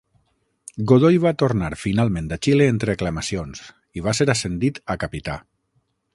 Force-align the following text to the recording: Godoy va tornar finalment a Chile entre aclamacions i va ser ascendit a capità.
Godoy 0.91 1.19
va 1.25 1.33
tornar 1.41 1.69
finalment 1.81 2.31
a 2.37 2.39
Chile 2.47 2.71
entre 2.77 2.97
aclamacions 2.97 3.63
i 4.01 4.07
va 4.09 4.19
ser 4.23 4.29
ascendit 4.37 4.83
a 4.97 4.99
capità. 5.07 5.39